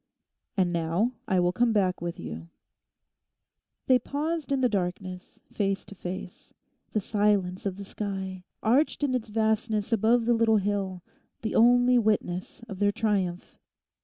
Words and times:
'And 0.57 0.73
now 0.73 1.11
I 1.27 1.39
will 1.39 1.51
come 1.51 1.73
back 1.73 2.01
with 2.01 2.19
you.' 2.19 2.49
They 3.85 3.99
paused 3.99 4.51
in 4.51 4.61
the 4.61 4.67
darkness 4.67 5.39
face 5.53 5.85
to 5.85 5.93
face, 5.93 6.55
the 6.91 6.99
silence 6.99 7.67
of 7.67 7.77
the 7.77 7.83
sky, 7.83 8.43
arched 8.63 9.03
in 9.03 9.13
its 9.13 9.29
vastness 9.29 9.93
above 9.93 10.25
the 10.25 10.33
little 10.33 10.57
hill, 10.57 11.03
the 11.43 11.53
only 11.53 11.99
witness 11.99 12.63
of 12.67 12.79
their 12.79 12.91
triumph. 12.91 13.59